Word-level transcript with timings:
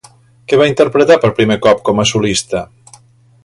Què 0.53 0.57
va 0.61 0.67
interpretar 0.69 1.17
per 1.25 1.31
primer 1.41 1.59
cop 1.67 1.85
com 1.91 2.05
a 2.05 2.07
solista? 2.13 2.67